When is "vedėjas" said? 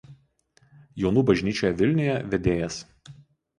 2.35-2.83